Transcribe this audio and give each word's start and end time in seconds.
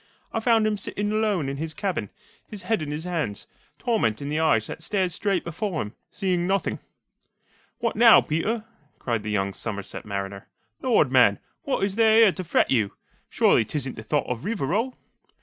I 0.33 0.39
found 0.39 0.65
him 0.65 0.79
sitting 0.79 1.11
alone 1.11 1.47
in 1.47 1.57
his 1.57 1.75
cabin, 1.75 2.09
his 2.47 2.63
head 2.63 2.81
in 2.81 2.89
his 2.89 3.03
hands, 3.03 3.45
torment 3.77 4.19
in 4.19 4.29
the 4.29 4.39
eyes 4.39 4.65
that 4.65 4.81
stared 4.81 5.11
straight 5.11 5.43
before 5.43 5.79
him, 5.79 5.93
seeing 6.09 6.47
nothing." 6.47 6.79
"What 7.77 7.95
now, 7.95 8.19
Peter?" 8.19 8.65
cried 8.97 9.21
the 9.21 9.29
young 9.29 9.53
Somerset 9.53 10.03
mariner. 10.03 10.47
"Lord, 10.81 11.11
man, 11.11 11.37
what 11.65 11.83
is 11.83 11.97
there 11.97 12.17
here 12.17 12.31
to 12.31 12.43
fret 12.43 12.71
you? 12.71 12.93
Surely 13.29 13.63
't 13.63 13.75
isn't 13.77 13.95
the 13.95 14.01
thought 14.01 14.25
of 14.25 14.43
Rivarol!" 14.43 14.97